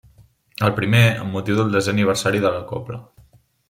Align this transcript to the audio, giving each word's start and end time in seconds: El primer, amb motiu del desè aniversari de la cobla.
El 0.67 0.73
primer, 0.79 1.03
amb 1.25 1.37
motiu 1.39 1.61
del 1.61 1.71
desè 1.79 1.95
aniversari 1.97 2.45
de 2.49 2.57
la 2.59 2.67
cobla. 2.75 3.03